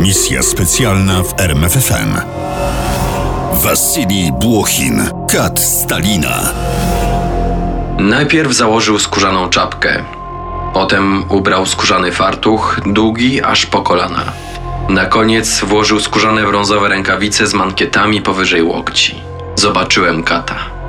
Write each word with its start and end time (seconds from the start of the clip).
Misja 0.00 0.42
specjalna 0.42 1.22
w 1.22 1.40
RMFFM. 1.40 2.16
Wasilij 3.52 4.32
Błochin, 4.32 5.10
kat 5.32 5.60
Stalina. 5.60 6.52
Najpierw 7.98 8.52
założył 8.52 8.98
skórzaną 8.98 9.48
czapkę. 9.48 10.04
Potem 10.74 11.24
ubrał 11.30 11.66
skórzany 11.66 12.12
fartuch, 12.12 12.80
długi 12.86 13.42
aż 13.42 13.66
po 13.66 13.82
kolana. 13.82 14.32
Na 14.88 15.06
koniec 15.06 15.60
włożył 15.60 16.00
skórzane 16.00 16.44
brązowe 16.44 16.88
rękawice 16.88 17.46
z 17.46 17.54
mankietami 17.54 18.22
powyżej 18.22 18.62
łokci. 18.62 19.22
Zobaczyłem 19.56 20.22
kata. 20.22 20.79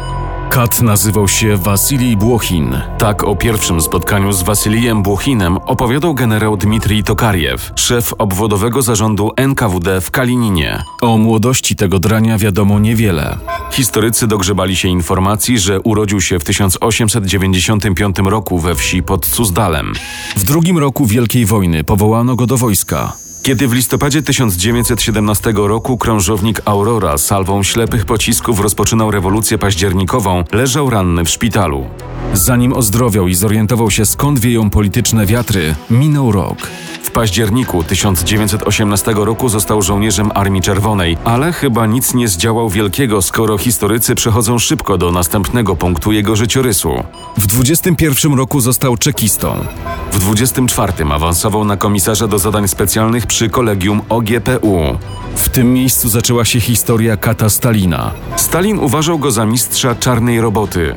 Kat 0.51 0.81
nazywał 0.81 1.27
się 1.27 1.57
Wasilij 1.57 2.17
Błochin. 2.17 2.81
Tak 2.97 3.23
o 3.23 3.35
pierwszym 3.35 3.81
spotkaniu 3.81 4.31
z 4.31 4.43
Wasilijem 4.43 5.03
Błochinem 5.03 5.57
opowiadał 5.57 6.13
generał 6.13 6.57
Dmitrij 6.57 7.03
Tokariew, 7.03 7.71
szef 7.75 8.13
obwodowego 8.17 8.81
zarządu 8.81 9.31
NKWD 9.35 10.01
w 10.01 10.11
Kalininie. 10.11 10.83
O 11.01 11.17
młodości 11.17 11.75
tego 11.75 11.99
drania 11.99 12.37
wiadomo 12.37 12.79
niewiele. 12.79 13.37
Historycy 13.71 14.27
dogrzebali 14.27 14.75
się 14.75 14.87
informacji, 14.87 15.59
że 15.59 15.81
urodził 15.81 16.21
się 16.21 16.39
w 16.39 16.43
1895 16.43 18.17
roku 18.25 18.59
we 18.59 18.75
wsi 18.75 19.03
pod 19.03 19.25
Suzdalem. 19.25 19.93
W 20.35 20.43
drugim 20.43 20.77
roku 20.77 21.05
Wielkiej 21.05 21.45
Wojny 21.45 21.83
powołano 21.83 22.35
go 22.35 22.47
do 22.47 22.57
wojska. 22.57 23.13
Kiedy 23.43 23.67
w 23.67 23.73
listopadzie 23.73 24.21
1917 24.21 25.53
roku 25.55 25.97
krążownik 25.97 26.61
Aurora 26.65 27.17
salwą 27.17 27.63
ślepych 27.63 28.05
pocisków 28.05 28.59
rozpoczynał 28.59 29.11
rewolucję 29.11 29.57
październikową, 29.57 30.43
leżał 30.51 30.89
ranny 30.89 31.25
w 31.25 31.29
szpitalu. 31.29 31.85
Zanim 32.33 32.73
ozdrowiał 32.73 33.27
i 33.27 33.35
zorientował 33.35 33.91
się 33.91 34.05
skąd 34.05 34.39
wieją 34.39 34.69
polityczne 34.69 35.25
wiatry, 35.25 35.75
minął 35.89 36.31
rok. 36.31 36.67
W 37.03 37.11
październiku 37.11 37.83
1918 37.83 39.13
roku 39.15 39.49
został 39.49 39.81
żołnierzem 39.81 40.31
Armii 40.33 40.61
Czerwonej, 40.61 41.17
ale 41.23 41.53
chyba 41.53 41.85
nic 41.85 42.13
nie 42.13 42.27
zdziałał 42.27 42.69
wielkiego, 42.69 43.21
skoro 43.21 43.57
historycy 43.57 44.15
przechodzą 44.15 44.59
szybko 44.59 44.97
do 44.97 45.11
następnego 45.11 45.75
punktu 45.75 46.11
jego 46.11 46.35
życiorysu. 46.35 47.03
W 47.37 47.47
21 47.47 48.33
roku 48.33 48.61
został 48.61 48.97
czekistą. 48.97 49.65
W 50.11 50.19
24 50.19 50.93
awansował 51.11 51.65
na 51.65 51.77
komisarza 51.77 52.27
do 52.27 52.39
zadań 52.39 52.67
specjalnych 52.67 53.27
przy 53.31 53.49
kolegium 53.49 54.01
OGPU. 54.09 54.97
W 55.35 55.49
tym 55.49 55.73
miejscu 55.73 56.09
zaczęła 56.09 56.45
się 56.45 56.59
historia 56.59 57.17
kata 57.17 57.49
Stalina. 57.49 58.11
Stalin 58.35 58.79
uważał 58.79 59.19
go 59.19 59.31
za 59.31 59.45
mistrza 59.45 59.95
czarnej 59.95 60.41
roboty. 60.41 60.95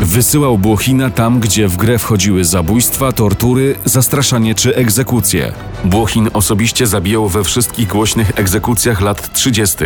Wysyłał 0.00 0.58
Błochina 0.58 1.10
tam, 1.10 1.40
gdzie 1.40 1.68
w 1.68 1.76
grę 1.76 1.98
wchodziły 1.98 2.44
zabójstwa, 2.44 3.12
tortury, 3.12 3.74
zastraszanie 3.84 4.54
czy 4.54 4.76
egzekucje. 4.76 5.52
Błochin 5.84 6.30
osobiście 6.32 6.86
zabijał 6.86 7.28
we 7.28 7.44
wszystkich 7.44 7.88
głośnych 7.88 8.32
egzekucjach 8.38 9.00
lat 9.00 9.32
30. 9.32 9.76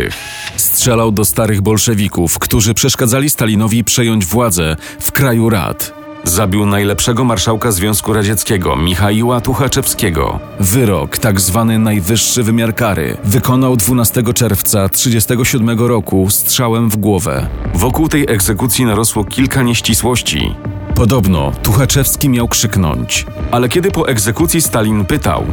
Strzelał 0.55 1.11
do 1.11 1.25
starych 1.25 1.61
bolszewików, 1.61 2.39
którzy 2.39 2.73
przeszkadzali 2.73 3.29
Stalinowi 3.29 3.83
przejąć 3.83 4.25
władzę 4.25 4.75
w 4.99 5.11
kraju 5.11 5.49
rad. 5.49 5.98
Zabił 6.23 6.65
najlepszego 6.65 7.23
marszałka 7.23 7.71
Związku 7.71 8.13
Radzieckiego, 8.13 8.75
Michaiła 8.75 9.41
Tuchaczewskiego. 9.41 10.39
Wyrok, 10.59 11.17
tak 11.17 11.41
zwany 11.41 11.79
najwyższy 11.79 12.43
wymiar 12.43 12.75
kary, 12.75 13.17
wykonał 13.23 13.75
12 13.75 14.23
czerwca 14.33 14.89
1937 14.89 15.79
roku 15.87 16.27
strzałem 16.29 16.89
w 16.89 16.97
głowę. 16.97 17.47
Wokół 17.73 18.07
tej 18.07 18.25
egzekucji 18.29 18.85
narosło 18.85 19.23
kilka 19.23 19.61
nieścisłości. 19.63 20.55
Podobno 20.95 21.51
Tuchaczewski 21.63 22.29
miał 22.29 22.47
krzyknąć, 22.47 23.25
ale 23.51 23.69
kiedy 23.69 23.91
po 23.91 24.07
egzekucji 24.09 24.61
Stalin 24.61 25.05
pytał, 25.05 25.45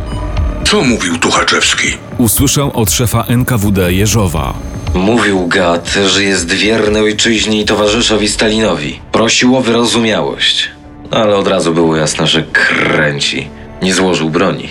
Co 0.65 0.83
mówił 0.85 1.19
Tuchaczewski? 1.19 1.87
usłyszał 2.19 2.71
od 2.75 2.91
szefa 2.91 3.25
NKWD 3.29 3.93
Jeżowa. 3.93 4.55
Mówił 4.97 5.47
Gat, 5.47 5.95
że 6.07 6.25
jest 6.25 6.53
wierny 6.53 7.01
ojczyźnie 7.01 7.61
i 7.61 7.65
towarzyszowi 7.65 8.29
Stalinowi. 8.29 9.01
Prosił 9.13 9.57
o 9.57 9.61
wyrozumiałość. 9.61 10.71
Ale 11.11 11.37
od 11.37 11.49
razu 11.49 11.75
było 11.75 11.97
jasne, 11.97 12.27
że 12.27 12.43
kręci. 12.43 13.49
Nie 13.83 13.95
złożył 13.95 14.31
broni. 14.31 14.69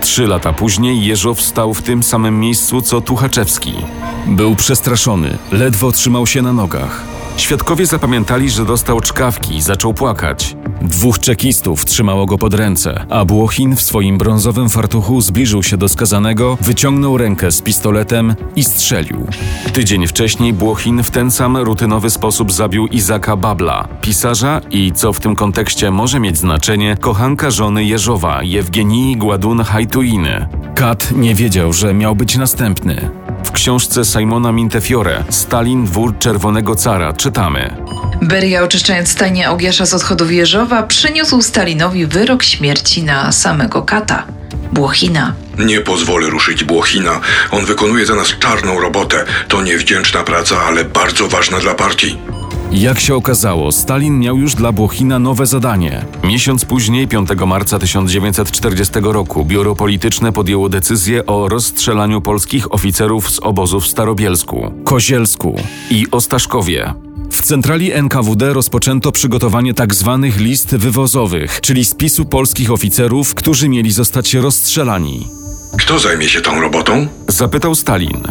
Trzy 0.00 0.26
lata 0.26 0.52
później 0.52 1.06
Jeżow 1.06 1.42
stał 1.42 1.74
w 1.74 1.82
tym 1.82 2.02
samym 2.02 2.40
miejscu 2.40 2.82
co 2.82 3.00
Tuchaczewski. 3.00 3.72
Był 4.26 4.56
przestraszony, 4.56 5.38
ledwo 5.52 5.92
trzymał 5.92 6.26
się 6.26 6.42
na 6.42 6.52
nogach. 6.52 7.04
Świadkowie 7.40 7.86
zapamiętali, 7.86 8.50
że 8.50 8.64
dostał 8.64 9.00
czkawki 9.00 9.56
i 9.56 9.62
zaczął 9.62 9.94
płakać. 9.94 10.56
Dwóch 10.82 11.18
czekistów 11.18 11.84
trzymało 11.84 12.26
go 12.26 12.38
pod 12.38 12.54
ręce, 12.54 13.06
a 13.10 13.24
Błochin 13.24 13.76
w 13.76 13.82
swoim 13.82 14.18
brązowym 14.18 14.68
fartuchu 14.68 15.20
zbliżył 15.20 15.62
się 15.62 15.76
do 15.76 15.88
skazanego, 15.88 16.58
wyciągnął 16.60 17.18
rękę 17.18 17.52
z 17.52 17.62
pistoletem 17.62 18.34
i 18.56 18.64
strzelił. 18.64 19.26
Tydzień 19.72 20.06
wcześniej 20.06 20.52
Błochin 20.52 21.02
w 21.02 21.10
ten 21.10 21.30
sam 21.30 21.56
rutynowy 21.56 22.10
sposób 22.10 22.52
zabił 22.52 22.86
Izaka 22.86 23.36
Babla, 23.36 23.88
pisarza 24.00 24.60
i, 24.70 24.92
co 24.92 25.12
w 25.12 25.20
tym 25.20 25.36
kontekście 25.36 25.90
może 25.90 26.20
mieć 26.20 26.38
znaczenie, 26.38 26.96
kochanka 27.00 27.50
żony 27.50 27.84
Jeżowa, 27.84 28.42
Jewgenii 28.42 29.16
Gładun-Hajtuiny. 29.16 30.46
Kat 30.74 31.12
nie 31.12 31.34
wiedział, 31.34 31.72
że 31.72 31.94
miał 31.94 32.16
być 32.16 32.36
następny. 32.36 33.10
W 33.50 33.52
książce 33.52 34.04
Simona 34.04 34.52
Mintefiore 34.52 35.24
Stalin 35.30 35.84
Dwór 35.84 36.18
Czerwonego 36.18 36.76
Cara 36.76 37.12
czytamy. 37.12 37.76
Beria, 38.22 38.62
oczyszczając 38.62 39.08
stajnię 39.08 39.50
Ogiasza 39.50 39.86
z 39.86 39.94
odchodów 39.94 40.32
Jeżowa, 40.32 40.82
przyniósł 40.82 41.42
Stalinowi 41.42 42.06
wyrok 42.06 42.42
śmierci 42.42 43.02
na 43.02 43.32
samego 43.32 43.82
kata, 43.82 44.26
Błochina. 44.72 45.34
Nie 45.58 45.80
pozwolę 45.80 46.30
ruszyć 46.30 46.64
Błochina. 46.64 47.20
On 47.50 47.64
wykonuje 47.64 48.06
za 48.06 48.14
nas 48.14 48.28
czarną 48.38 48.80
robotę. 48.80 49.24
To 49.48 49.62
niewdzięczna 49.62 50.22
praca, 50.22 50.56
ale 50.62 50.84
bardzo 50.84 51.28
ważna 51.28 51.58
dla 51.58 51.74
partii. 51.74 52.18
Jak 52.72 53.00
się 53.00 53.14
okazało, 53.14 53.72
Stalin 53.72 54.18
miał 54.18 54.36
już 54.36 54.54
dla 54.54 54.72
Błochina 54.72 55.18
nowe 55.18 55.46
zadanie. 55.46 56.04
Miesiąc 56.24 56.64
później, 56.64 57.08
5 57.08 57.28
marca 57.46 57.78
1940 57.78 58.94
roku, 59.02 59.44
biuro 59.44 59.76
polityczne 59.76 60.32
podjęło 60.32 60.68
decyzję 60.68 61.26
o 61.26 61.48
rozstrzelaniu 61.48 62.20
polskich 62.20 62.74
oficerów 62.74 63.30
z 63.30 63.38
obozów 63.38 63.84
w 63.84 63.86
Starobielsku, 63.88 64.72
Kozielsku 64.84 65.56
i 65.90 66.06
Ostaszkowie. 66.10 66.94
W 67.30 67.42
centrali 67.42 67.92
NKWD 67.92 68.52
rozpoczęto 68.52 69.12
przygotowanie 69.12 69.74
tzw. 69.74 70.30
list 70.38 70.76
wywozowych, 70.76 71.60
czyli 71.60 71.84
spisu 71.84 72.24
polskich 72.24 72.70
oficerów, 72.70 73.34
którzy 73.34 73.68
mieli 73.68 73.92
zostać 73.92 74.34
rozstrzelani. 74.34 75.28
Kto 75.78 75.98
zajmie 75.98 76.28
się 76.28 76.40
tą 76.40 76.60
robotą? 76.60 77.06
Zapytał 77.28 77.74
Stalin. 77.74 78.22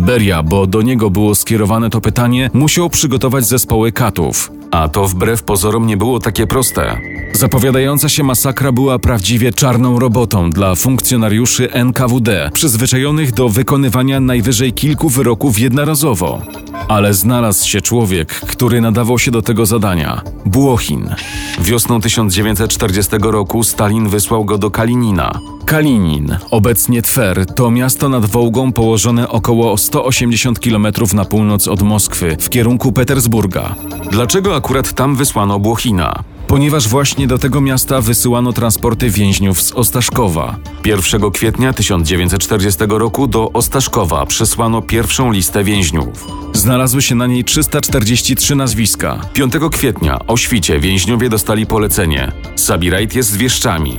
Beria, 0.00 0.42
bo 0.42 0.66
do 0.66 0.82
niego 0.82 1.10
było 1.10 1.34
skierowane 1.34 1.90
to 1.90 2.00
pytanie, 2.00 2.50
musiał 2.52 2.90
przygotować 2.90 3.44
zespoły 3.44 3.92
katów. 3.92 4.50
A 4.76 4.88
to 4.88 5.08
wbrew 5.08 5.42
pozorom 5.42 5.86
nie 5.86 5.96
było 5.96 6.20
takie 6.20 6.46
proste. 6.46 7.00
Zapowiadająca 7.32 8.08
się 8.08 8.22
masakra 8.22 8.72
była 8.72 8.98
prawdziwie 8.98 9.52
czarną 9.52 9.98
robotą 9.98 10.50
dla 10.50 10.74
funkcjonariuszy 10.74 11.72
NKWD, 11.72 12.50
przyzwyczajonych 12.52 13.32
do 13.32 13.48
wykonywania 13.48 14.20
najwyżej 14.20 14.72
kilku 14.72 15.08
wyroków 15.08 15.58
jednorazowo. 15.58 16.42
Ale 16.88 17.14
znalazł 17.14 17.68
się 17.68 17.80
człowiek, 17.80 18.28
który 18.28 18.80
nadawał 18.80 19.18
się 19.18 19.30
do 19.30 19.42
tego 19.42 19.66
zadania 19.66 20.22
Błochin. 20.46 21.14
Wiosną 21.60 22.00
1940 22.00 23.12
roku 23.20 23.64
Stalin 23.64 24.08
wysłał 24.08 24.44
go 24.44 24.58
do 24.58 24.70
Kalinina. 24.70 25.40
Kalinin, 25.66 26.36
obecnie 26.50 27.02
Twer, 27.02 27.46
to 27.46 27.70
miasto 27.70 28.08
nad 28.08 28.26
Wołgą 28.26 28.72
położone 28.72 29.28
około 29.28 29.76
180 29.76 30.60
km 30.60 30.86
na 31.14 31.24
północ 31.24 31.68
od 31.68 31.82
Moskwy, 31.82 32.36
w 32.40 32.50
kierunku 32.50 32.92
Petersburga. 32.92 33.74
Dlaczego 34.10 34.56
akurat 34.56 34.65
tam 34.92 35.16
wysłano 35.16 35.58
Błochina? 35.58 36.22
Ponieważ 36.46 36.88
właśnie 36.88 37.26
do 37.26 37.38
tego 37.38 37.60
miasta 37.60 38.00
wysyłano 38.00 38.52
transporty 38.52 39.10
więźniów 39.10 39.62
z 39.62 39.72
Ostaszkowa. 39.72 40.56
1 40.84 41.30
kwietnia 41.30 41.72
1940 41.72 42.80
roku 42.88 43.26
do 43.26 43.52
Ostaszkowa 43.52 44.26
przesłano 44.26 44.82
pierwszą 44.82 45.32
listę 45.32 45.64
więźniów. 45.64 46.26
Znalazły 46.52 47.02
się 47.02 47.14
na 47.14 47.26
niej 47.26 47.44
343 47.44 48.56
nazwiska. 48.56 49.20
5 49.32 49.52
kwietnia 49.72 50.18
o 50.26 50.36
świcie 50.36 50.80
więźniowie 50.80 51.28
dostali 51.28 51.66
polecenie. 51.66 52.32
Sabirajt 52.56 53.14
jest 53.14 53.30
z 53.30 53.36
wieszczami. 53.36 53.98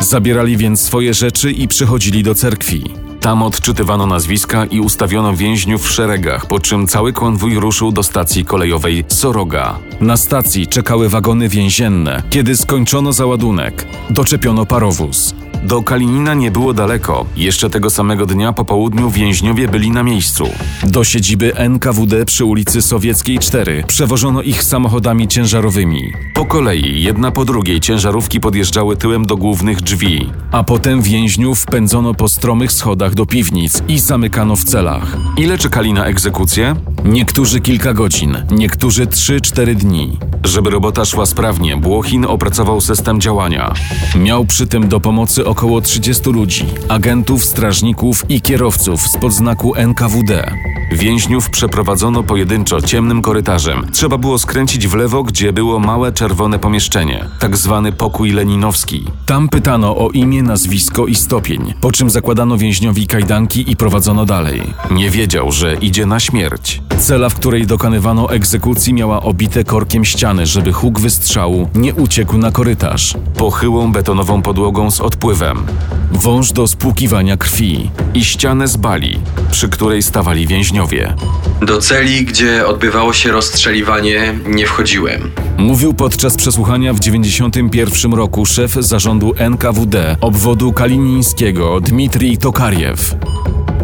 Zabierali 0.00 0.56
więc 0.56 0.80
swoje 0.80 1.14
rzeczy 1.14 1.52
i 1.52 1.68
przychodzili 1.68 2.22
do 2.22 2.34
cerkwi. 2.34 3.07
Tam 3.20 3.42
odczytywano 3.42 4.06
nazwiska 4.06 4.64
i 4.64 4.80
ustawiono 4.80 5.36
więźniów 5.36 5.82
w 5.82 5.90
szeregach, 5.90 6.46
po 6.46 6.60
czym 6.60 6.86
cały 6.86 7.12
konwój 7.12 7.54
ruszył 7.54 7.92
do 7.92 8.02
stacji 8.02 8.44
kolejowej 8.44 9.04
Soroga. 9.08 9.78
Na 10.00 10.16
stacji 10.16 10.66
czekały 10.66 11.08
wagony 11.08 11.48
więzienne. 11.48 12.22
Kiedy 12.30 12.56
skończono 12.56 13.12
załadunek, 13.12 13.86
doczepiono 14.10 14.66
parowóz. 14.66 15.34
Do 15.62 15.82
Kalinina 15.82 16.34
nie 16.34 16.50
było 16.50 16.74
daleko. 16.74 17.26
Jeszcze 17.36 17.70
tego 17.70 17.90
samego 17.90 18.26
dnia 18.26 18.52
po 18.52 18.64
południu 18.64 19.10
więźniowie 19.10 19.68
byli 19.68 19.90
na 19.90 20.02
miejscu. 20.02 20.48
Do 20.82 21.04
siedziby 21.04 21.56
NKWD 21.56 22.24
przy 22.24 22.44
ulicy 22.44 22.82
Sowieckiej 22.82 23.38
4 23.38 23.84
przewożono 23.86 24.42
ich 24.42 24.62
samochodami 24.62 25.28
ciężarowymi. 25.28 26.12
Po 26.34 26.44
kolei, 26.46 27.02
jedna 27.02 27.30
po 27.30 27.44
drugiej 27.44 27.80
ciężarówki 27.80 28.40
podjeżdżały 28.40 28.96
tyłem 28.96 29.26
do 29.26 29.36
głównych 29.36 29.80
drzwi, 29.80 30.30
a 30.52 30.64
potem 30.64 31.02
więźniów 31.02 31.66
pędzono 31.66 32.14
po 32.14 32.28
stromych 32.28 32.72
schodach 32.72 33.14
do 33.14 33.26
piwnic 33.26 33.82
i 33.88 33.98
zamykano 33.98 34.56
w 34.56 34.64
celach. 34.64 35.16
Ile 35.36 35.58
czekali 35.58 35.92
na 35.92 36.04
egzekucję? 36.04 36.76
Niektórzy 37.04 37.60
kilka 37.60 37.94
godzin, 37.94 38.36
niektórzy 38.50 39.06
3-4 39.06 39.74
dni. 39.74 40.18
Żeby 40.44 40.70
robota 40.70 41.04
szła 41.04 41.26
sprawnie, 41.26 41.76
Błochin 41.76 42.24
opracował 42.24 42.80
system 42.80 43.20
działania. 43.20 43.74
Miał 44.16 44.44
przy 44.44 44.66
tym 44.66 44.88
do 44.88 45.00
pomocy 45.00 45.44
około 45.48 45.80
30 45.80 46.30
ludzi, 46.30 46.66
agentów, 46.88 47.44
strażników 47.44 48.24
i 48.28 48.40
kierowców 48.40 49.08
z 49.08 49.16
podznaku 49.16 49.74
NKWD. 49.74 50.50
Więźniów 50.92 51.50
przeprowadzono 51.50 52.22
pojedynczo 52.22 52.80
ciemnym 52.80 53.22
korytarzem. 53.22 53.86
Trzeba 53.92 54.18
było 54.18 54.38
skręcić 54.38 54.88
w 54.88 54.94
lewo, 54.94 55.22
gdzie 55.22 55.52
było 55.52 55.78
małe 55.78 56.12
czerwone 56.12 56.58
pomieszczenie, 56.58 57.24
tak 57.38 57.56
zwany 57.56 57.92
pokój 57.92 58.30
leninowski. 58.30 59.04
Tam 59.26 59.48
pytano 59.48 59.96
o 59.96 60.10
imię, 60.10 60.42
nazwisko 60.42 61.06
i 61.06 61.14
stopień, 61.14 61.74
po 61.80 61.92
czym 61.92 62.10
zakładano 62.10 62.58
więźniowi 62.58 63.06
kajdanki 63.06 63.70
i 63.70 63.76
prowadzono 63.76 64.24
dalej. 64.24 64.62
Nie 64.90 65.10
wiedział, 65.10 65.52
że 65.52 65.74
idzie 65.74 66.06
na 66.06 66.20
śmierć. 66.20 66.82
Cela, 66.98 67.28
w 67.28 67.34
której 67.34 67.66
dokonywano 67.66 68.30
egzekucji, 68.30 68.94
miała 68.94 69.22
obite 69.22 69.64
korkiem 69.64 70.04
ściany, 70.04 70.46
żeby 70.46 70.72
huk 70.72 71.00
wystrzału 71.00 71.68
nie 71.74 71.94
uciekł 71.94 72.38
na 72.38 72.50
korytarz. 72.50 73.14
Pochyłą 73.36 73.92
betonową 73.92 74.42
podłogą 74.42 74.90
z 74.90 75.00
odpływem. 75.00 75.66
Wąż 76.12 76.52
do 76.52 76.66
spłukiwania 76.66 77.36
krwi 77.36 77.90
i 78.14 78.24
ścianę 78.24 78.68
z 78.68 78.76
bali, 78.76 79.20
przy 79.50 79.68
której 79.68 80.02
stawali 80.02 80.46
więźniowie. 80.46 81.14
Do 81.62 81.78
celi, 81.78 82.24
gdzie 82.24 82.66
odbywało 82.66 83.12
się 83.12 83.32
rozstrzeliwanie, 83.32 84.34
nie 84.46 84.66
wchodziłem. 84.66 85.30
Mówił 85.58 85.94
podczas 85.94 86.36
przesłuchania 86.36 86.92
w 86.92 87.00
91 87.00 88.14
roku 88.14 88.46
szef 88.46 88.72
zarządu 88.72 89.34
NKWD 89.36 90.16
obwodu 90.20 90.72
kalinińskiego 90.72 91.80
Dmitrij 91.80 92.38
Tokariew. 92.38 93.14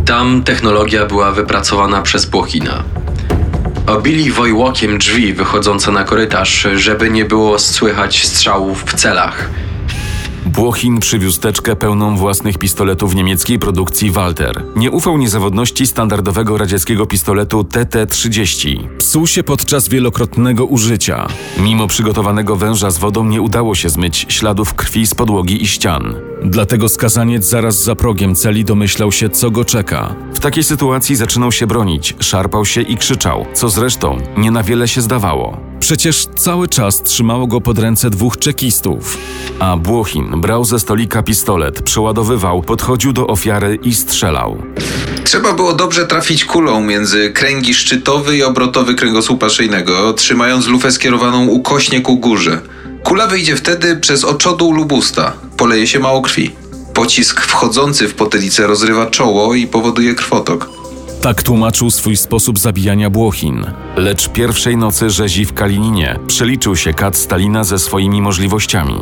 Tam 0.07 0.43
technologia 0.43 1.07
była 1.07 1.33
wypracowana 1.33 2.03
przez 2.03 2.27
Błochina. 2.27 2.85
Obili 3.87 4.31
wojłokiem 4.31 4.99
drzwi 4.99 5.33
wychodzące 5.35 5.93
na 5.93 6.05
korytarz, 6.05 6.67
żeby 6.77 7.11
nie 7.11 7.25
było 7.25 7.59
słychać 7.59 8.27
strzałów 8.27 8.85
w 8.87 8.95
celach. 8.95 9.51
Błochin 10.55 11.01
przywiózł 11.01 11.41
teczkę 11.41 11.77
pełną 11.77 12.17
własnych 12.17 12.59
pistoletów 12.59 13.15
niemieckiej 13.15 13.59
produkcji 13.59 14.11
Walter. 14.11 14.63
Nie 14.77 14.91
ufał 14.91 15.19
niezawodności 15.19 15.87
standardowego 15.87 16.59
radzieckiego 16.59 17.07
pistoletu 17.07 17.63
TT-30. 17.63 18.89
Psuł 18.99 19.27
się 19.27 19.43
podczas 19.43 19.89
wielokrotnego 19.89 20.65
użycia. 20.65 21.29
Mimo 21.59 21.87
przygotowanego 21.87 22.57
węża 22.57 22.91
z 22.91 22.99
wodą 22.99 23.25
nie 23.25 23.43
udało 23.43 23.75
się 23.75 23.89
zmyć 23.89 24.27
śladów 24.29 24.75
krwi 24.75 25.07
z 25.07 25.15
podłogi 25.15 25.63
i 25.63 25.67
ścian. 25.67 26.15
Dlatego 26.45 26.89
skazaniec 26.89 27.45
zaraz 27.45 27.83
za 27.83 27.95
progiem 27.95 28.35
celi 28.35 28.65
domyślał 28.65 29.13
się, 29.13 29.29
co 29.29 29.51
go 29.51 29.65
czeka. 29.65 30.15
W 30.35 30.41
takiej 30.41 30.65
sytuacji 30.65 31.17
zaczynał 31.17 31.53
się 31.53 31.67
bronić, 31.67 32.15
szarpał 32.21 32.65
się 32.65 32.81
i 32.81 32.97
krzyczał, 32.97 33.47
co 33.55 33.69
zresztą 33.69 34.19
nie 34.37 34.51
na 34.51 34.63
wiele 34.63 34.89
się 34.89 35.01
zdawało. 35.01 35.61
Przecież 35.81 36.27
cały 36.37 36.69
czas 36.69 37.03
trzymało 37.03 37.47
go 37.47 37.61
pod 37.61 37.79
ręce 37.79 38.11
dwóch 38.11 38.39
czekistów. 38.39 39.19
A 39.59 39.77
Błochin 39.77 40.41
brał 40.41 40.65
ze 40.65 40.81
stolika 40.81 41.23
pistolet, 41.23 41.83
przeładowywał, 41.83 42.63
podchodził 42.63 43.13
do 43.13 43.27
ofiary 43.27 43.79
i 43.83 43.95
strzelał. 43.95 44.63
Trzeba 45.25 45.53
było 45.53 45.73
dobrze 45.73 46.07
trafić 46.07 46.45
kulą 46.45 46.81
między 46.81 47.31
kręgi 47.31 47.75
szczytowy 47.75 48.37
i 48.37 48.43
obrotowy 48.43 48.95
kręgosłupa 48.95 49.49
szyjnego, 49.49 50.13
trzymając 50.13 50.67
lufę 50.67 50.93
skierowaną 50.93 51.47
ukośnie 51.47 52.01
ku 52.01 52.19
górze. 52.19 52.61
Kula 53.05 53.27
wyjdzie 53.27 53.57
wtedy 53.57 53.97
przez 53.97 54.25
oczodół 54.25 54.73
lub 54.73 54.93
usta. 54.93 55.33
Poleje 55.57 55.87
się 55.87 55.99
mało 55.99 56.23
krwi. 56.23 56.51
Pocisk 56.95 57.41
wchodzący 57.41 58.09
w 58.09 58.15
potylicę 58.15 58.67
rozrywa 58.67 59.07
czoło 59.07 59.55
i 59.55 59.67
powoduje 59.67 60.15
krwotok. 60.15 60.69
Tak 61.21 61.43
tłumaczył 61.43 61.91
swój 61.91 62.17
sposób 62.17 62.59
zabijania 62.59 63.11
Błochin. 63.11 63.67
Lecz 63.97 64.29
pierwszej 64.29 64.77
nocy 64.77 65.11
rzezi 65.11 65.45
w 65.45 65.53
Kalininie 65.55 66.19
przeliczył 66.27 66.77
się 66.77 66.95
kat 66.95 67.17
Stalina 67.17 67.65
ze 67.65 67.79
swoimi 67.79 68.23
możliwościami. 68.23 69.01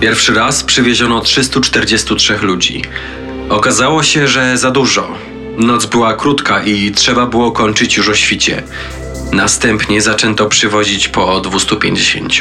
Pierwszy 0.00 0.34
raz 0.34 0.64
przywieziono 0.64 1.20
343 1.20 2.38
ludzi. 2.42 2.82
Okazało 3.48 4.02
się, 4.02 4.28
że 4.28 4.58
za 4.58 4.70
dużo. 4.70 5.08
Noc 5.58 5.86
była 5.86 6.14
krótka 6.14 6.62
i 6.62 6.92
trzeba 6.92 7.26
było 7.26 7.52
kończyć 7.52 7.96
już 7.96 8.08
o 8.08 8.14
świcie. 8.14 8.62
Następnie 9.32 10.02
zaczęto 10.02 10.46
przywozić 10.46 11.08
po 11.08 11.40
250. 11.40 12.32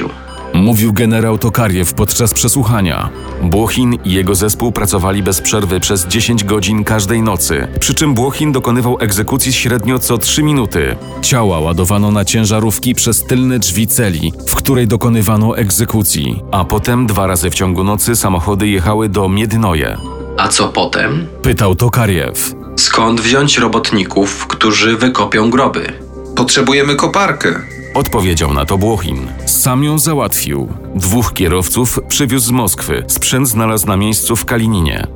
Mówił 0.54 0.94
generał 0.94 1.38
Tokariew 1.38 1.94
podczas 1.94 2.34
przesłuchania. 2.34 3.10
Błochin 3.42 3.98
i 4.06 4.14
jego 4.14 4.36
zespół 4.36 4.72
pracowali 4.72 5.24
bez 5.24 5.42
przerwy 5.42 5.80
przez 5.80 6.08
10 6.08 6.44
godzin 6.44 6.84
każdej 6.84 7.22
nocy, 7.22 7.68
przy 7.80 7.94
czym 7.94 8.14
Błochin 8.14 8.52
dokonywał 8.52 8.98
egzekucji 9.00 9.54
średnio 9.54 10.00
co 10.00 10.18
3 10.18 10.44
minuty. 10.44 10.96
Ciała 11.22 11.60
ładowano 11.60 12.12
na 12.12 12.26
ciężarówki 12.26 12.96
przez 12.96 13.24
tylne 13.24 13.60
drzwi 13.60 13.88
celi, 13.88 14.34
w 14.48 14.56
której 14.56 14.88
dokonywano 14.88 15.58
egzekucji, 15.58 16.42
a 16.52 16.66
potem 16.66 17.08
dwa 17.08 17.28
razy 17.28 17.50
w 17.50 17.56
ciągu 17.56 17.84
nocy 17.84 18.16
samochody 18.16 18.68
jechały 18.68 19.10
do 19.10 19.30
Miednoje. 19.30 19.98
A 20.38 20.48
co 20.48 20.68
potem? 20.68 21.28
Pytał 21.42 21.76
Tokariew. 21.76 22.56
Skąd 22.76 23.22
wziąć 23.22 23.58
robotników, 23.58 24.48
którzy 24.48 24.98
wykopią 24.98 25.50
groby? 25.50 25.94
Potrzebujemy 26.36 26.96
koparkę. 26.96 27.73
Odpowiedział 27.94 28.54
na 28.54 28.66
to 28.66 28.78
Błochin. 28.78 29.28
Sam 29.46 29.84
ją 29.84 30.00
załatwił. 30.00 30.68
Dwóch 30.96 31.34
kierowców 31.34 32.00
przywiózł 32.08 32.48
z 32.48 32.52
Moskwy. 32.52 33.04
Sprzęt 33.08 33.48
znalazł 33.48 33.88
na 33.88 33.98
miejscu 33.98 34.36
w 34.36 34.46
Kalininie. 34.46 35.08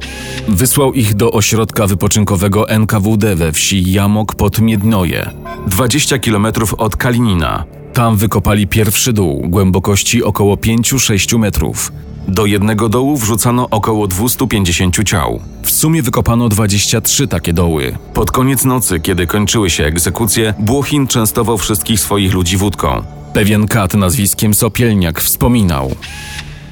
Wysłał 0.48 0.94
ich 0.94 1.14
do 1.14 1.32
ośrodka 1.32 1.88
wypoczynkowego 1.88 2.70
NKWD 2.70 3.36
we 3.36 3.52
wsi 3.52 3.92
Jamok 3.92 4.36
pod 4.36 4.60
Miednoje. 4.60 5.30
20 5.68 6.20
kilometrów 6.20 6.74
od 6.74 6.96
Kalinina. 6.96 7.66
Tam 7.94 8.18
wykopali 8.18 8.68
pierwszy 8.68 9.14
dół, 9.14 9.44
głębokości 9.48 10.24
około 10.24 10.56
5-6 10.56 11.40
metrów. 11.40 11.92
Do 12.28 12.46
jednego 12.46 12.90
dołu 12.90 13.18
wrzucano 13.18 13.68
około 13.72 14.08
250 14.08 15.04
ciał. 15.04 15.42
W 15.64 15.72
sumie 15.72 16.02
wykopano 16.02 16.50
23 16.50 17.28
takie 17.28 17.54
doły. 17.54 17.98
Pod 18.14 18.32
koniec 18.32 18.66
nocy, 18.66 19.00
kiedy 19.00 19.28
kończyły 19.28 19.70
się 19.70 19.86
egzekucje, 19.86 20.54
Błochin 20.60 21.08
częstował 21.08 21.58
wszystkich 21.58 22.00
swoich 22.00 22.34
ludzi 22.34 22.58
wódką. 22.58 23.04
Pewien 23.34 23.68
kat 23.68 23.94
nazwiskiem 23.94 24.54
Sopielniak 24.54 25.22
wspominał. 25.22 25.96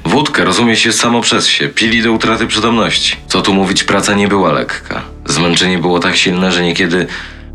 Wódkę 0.06 0.46
rozumie 0.46 0.76
się 0.76 0.94
samo 0.94 1.22
przez 1.22 1.48
się, 1.48 1.68
pili 1.68 2.04
do 2.04 2.12
utraty 2.12 2.48
przytomności. 2.48 3.16
Co 3.28 3.42
tu 3.42 3.54
mówić, 3.54 3.84
praca 3.84 4.14
nie 4.14 4.28
była 4.28 4.52
lekka. 4.52 5.02
Zmęczenie 5.26 5.78
było 5.78 6.00
tak 6.00 6.16
silne, 6.16 6.52
że 6.52 6.64
niekiedy 6.64 7.08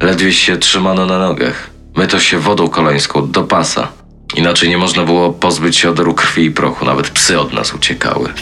ledwie 0.02 0.33
się 0.33 0.57
trzymano 0.57 1.07
na 1.07 1.19
nogach. 1.19 1.71
Myto 1.97 2.21
się 2.21 2.38
wodą 2.38 2.69
kolońską 2.69 3.30
do 3.30 3.42
pasa. 3.42 4.00
Inaczej 4.37 4.69
nie 4.69 4.79
można 4.79 5.05
było 5.05 5.33
pozbyć 5.33 5.77
się 5.77 5.91
odoru 5.91 6.15
krwi 6.15 6.45
i 6.45 6.51
prochu, 6.51 6.85
nawet 6.85 7.11
psy 7.11 7.41
od 7.41 7.53
nas 7.53 7.75
uciekały. 7.75 8.33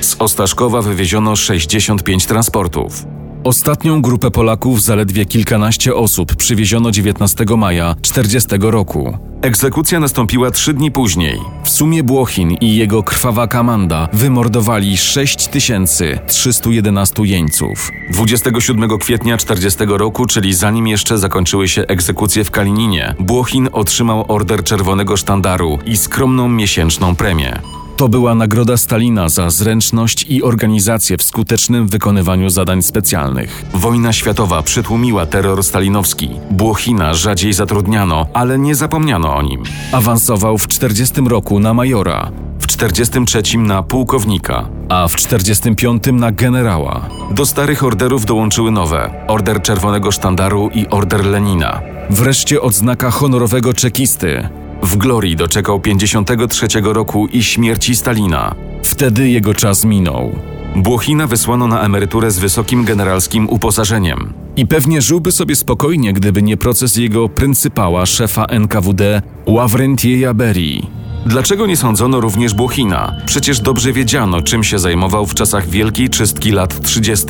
Z 0.00 0.16
Ostaszkowa 0.18 0.82
wywieziono 0.82 1.36
65 1.36 2.26
transportów. 2.26 3.04
Ostatnią 3.44 4.02
grupę 4.02 4.30
Polaków, 4.30 4.82
zaledwie 4.82 5.26
kilkanaście 5.26 5.94
osób, 5.94 6.36
przywieziono 6.36 6.90
19 6.90 7.44
maja 7.56 7.96
40 8.02 8.48
roku. 8.60 9.18
Egzekucja 9.42 10.00
nastąpiła 10.00 10.50
trzy 10.50 10.74
dni 10.74 10.90
później. 10.90 11.40
W 11.64 11.68
sumie 11.68 12.02
Błochin 12.02 12.56
i 12.60 12.76
jego 12.76 13.02
krwawa 13.02 13.46
kamanda 13.46 14.08
wymordowali 14.12 14.96
6311 14.96 17.22
jeńców. 17.22 17.90
27 18.10 18.98
kwietnia 18.98 19.36
40 19.36 19.78
roku, 19.88 20.26
czyli 20.26 20.54
zanim 20.54 20.86
jeszcze 20.86 21.18
zakończyły 21.18 21.68
się 21.68 21.82
egzekucje 21.82 22.44
w 22.44 22.50
Kalininie, 22.50 23.14
Błochin 23.20 23.68
otrzymał 23.72 24.24
order 24.28 24.64
Czerwonego 24.64 25.16
Sztandaru 25.16 25.78
i 25.86 25.96
skromną 25.96 26.48
miesięczną 26.48 27.16
premię. 27.16 27.60
To 27.98 28.08
była 28.08 28.34
nagroda 28.34 28.76
Stalina 28.76 29.28
za 29.28 29.50
zręczność 29.50 30.26
i 30.28 30.42
organizację 30.42 31.16
w 31.16 31.22
skutecznym 31.22 31.88
wykonywaniu 31.88 32.50
zadań 32.50 32.82
specjalnych. 32.82 33.64
Wojna 33.74 34.12
światowa 34.12 34.62
przytłumiła 34.62 35.26
terror 35.26 35.64
stalinowski. 35.64 36.30
Błochina 36.50 37.14
rzadziej 37.14 37.52
zatrudniano, 37.52 38.26
ale 38.34 38.58
nie 38.58 38.74
zapomniano 38.74 39.36
o 39.36 39.42
nim. 39.42 39.62
Awansował 39.92 40.58
w 40.58 40.66
40 40.66 41.20
roku 41.20 41.60
na 41.60 41.74
majora, 41.74 42.30
w 42.58 42.66
43 42.66 43.58
na 43.58 43.82
pułkownika, 43.82 44.68
a 44.88 45.08
w 45.08 45.16
45 45.16 46.02
na 46.12 46.32
generała. 46.32 47.08
Do 47.30 47.46
starych 47.46 47.84
orderów 47.84 48.24
dołączyły 48.24 48.70
nowe: 48.70 49.24
Order 49.28 49.62
Czerwonego 49.62 50.12
Sztandaru 50.12 50.70
i 50.74 50.86
Order 50.86 51.26
Lenina. 51.26 51.80
Wreszcie 52.10 52.60
odznaka 52.60 53.10
honorowego 53.10 53.74
czekisty. 53.74 54.48
W 54.82 54.96
glorii 54.96 55.36
doczekał 55.36 55.80
53 55.80 56.66
roku 56.82 57.26
i 57.26 57.42
śmierci 57.42 57.96
Stalina. 57.96 58.54
Wtedy 58.82 59.28
jego 59.28 59.54
czas 59.54 59.84
minął. 59.84 60.32
Błochina 60.76 61.26
wysłano 61.26 61.66
na 61.66 61.82
emeryturę 61.82 62.30
z 62.30 62.38
wysokim 62.38 62.84
generalskim 62.84 63.48
uposażeniem. 63.48 64.32
I 64.56 64.66
pewnie 64.66 65.02
żyłby 65.02 65.32
sobie 65.32 65.56
spokojnie, 65.56 66.12
gdyby 66.12 66.42
nie 66.42 66.56
proces 66.56 66.96
jego 66.96 67.28
pryncypała, 67.28 68.06
szefa 68.06 68.44
NKWD 68.44 69.22
Ławrentieja 69.46 70.34
Berry. 70.34 70.80
Dlaczego 71.26 71.66
nie 71.66 71.76
sądzono 71.76 72.20
również 72.20 72.54
Błochina? 72.54 73.16
Przecież 73.26 73.60
dobrze 73.60 73.92
wiedziano, 73.92 74.42
czym 74.42 74.64
się 74.64 74.78
zajmował 74.78 75.26
w 75.26 75.34
czasach 75.34 75.68
Wielkiej 75.68 76.10
Czystki 76.10 76.50
lat 76.50 76.82
30. 76.82 77.26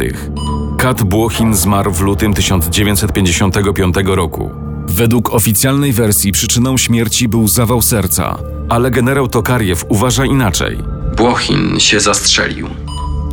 Kat 0.79 1.03
Błochin 1.03 1.55
zmarł 1.55 1.93
w 1.93 2.01
lutym 2.01 2.35
1955 2.35 3.97
roku. 4.05 4.68
Według 4.99 5.35
oficjalnej 5.35 5.93
wersji 5.93 6.33
przyczyną 6.33 6.77
śmierci 6.77 7.29
był 7.29 7.49
zawał 7.49 7.83
serca, 7.83 8.39
ale 8.69 8.91
generał 8.91 9.29
Tokariew 9.29 9.85
uważa 9.89 10.25
inaczej. 10.25 10.79
Błochin 11.17 11.81
się 11.81 12.01
zastrzelił. 12.01 12.69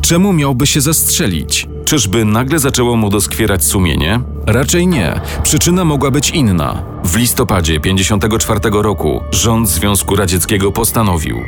Czemu 0.02 0.34
miałby 0.34 0.68
się 0.68 0.82
zastrzelić? 0.82 1.68
Czyżby 1.86 2.26
nagle 2.26 2.60
zaczęło 2.60 2.96
mu 2.96 3.10
doskwierać 3.10 3.64
sumienie? 3.64 4.20
Raczej 4.48 4.88
nie. 4.88 5.22
Przyczyna 5.44 5.86
mogła 5.86 6.12
być 6.12 6.30
inna. 6.30 6.84
W 7.04 7.16
listopadzie 7.16 7.80
54 7.80 8.60
roku 8.64 9.22
rząd 9.32 9.70
Związku 9.70 10.16
Radzieckiego 10.16 10.72
postanowił. 10.72 11.42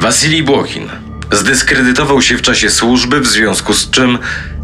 Wasilij 0.00 0.42
Błochin 0.42 0.88
zdyskredytował 1.32 2.22
się 2.22 2.36
w 2.36 2.42
czasie 2.42 2.70
służby, 2.70 3.20
w 3.20 3.26
związku 3.26 3.74
z 3.74 3.90
czym 3.90 4.18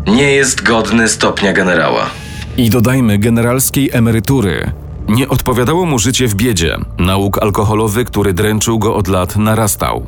nie 0.07 0.33
jest 0.33 0.63
godny 0.63 1.09
stopnia 1.09 1.53
generała. 1.53 2.11
I 2.59 2.71
dodajmy 2.71 3.19
generalskiej 3.19 3.91
emerytury. 3.93 4.73
Nie 5.09 5.29
odpowiadało 5.29 5.87
mu 5.87 5.99
życie 5.99 6.29
w 6.29 6.35
biedzie. 6.35 6.77
Nauk 6.99 7.43
alkoholowy, 7.43 8.05
który 8.05 8.33
dręczył 8.33 8.79
go 8.79 8.95
od 8.95 9.09
lat, 9.09 9.37
narastał. 9.37 10.07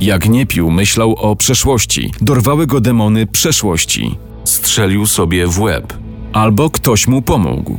Jak 0.00 0.28
nie 0.28 0.46
pił, 0.46 0.70
myślał 0.70 1.14
o 1.14 1.36
przeszłości. 1.36 2.12
Dorwały 2.20 2.66
go 2.66 2.80
demony 2.80 3.26
przeszłości. 3.26 4.18
Strzelił 4.44 5.06
sobie 5.06 5.46
w 5.46 5.60
łeb. 5.60 5.92
Albo 6.32 6.70
ktoś 6.70 7.08
mu 7.08 7.22
pomógł. 7.22 7.78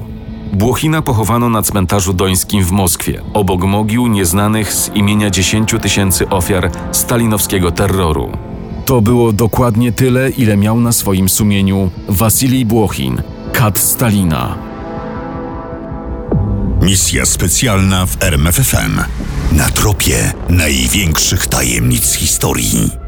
Błochina 0.54 1.02
pochowano 1.02 1.50
na 1.50 1.62
cmentarzu 1.62 2.14
dońskim 2.14 2.64
w 2.64 2.72
Moskwie, 2.72 3.22
obok 3.34 3.64
mogił 3.64 4.08
nieznanych 4.08 4.74
z 4.74 4.96
imienia 4.96 5.30
10 5.30 5.76
tysięcy 5.82 6.30
ofiar 6.30 6.72
stalinowskiego 6.92 7.72
terroru. 7.72 8.30
To 8.86 9.02
było 9.02 9.34
dokładnie 9.34 9.92
tyle, 9.92 10.30
ile 10.30 10.58
miał 10.58 10.80
na 10.80 10.92
swoim 10.92 11.30
sumieniu 11.30 11.90
Wasilij 12.08 12.66
Błochin, 12.66 13.22
kat 13.60 13.80
Stalina. 13.80 14.56
Misja 16.82 17.26
specjalna 17.26 18.06
w 18.06 18.24
RMFFM. 18.24 19.02
Na 19.52 19.70
tropie 19.70 20.34
największych 20.50 21.48
tajemnic 21.48 22.14
historii. 22.14 22.99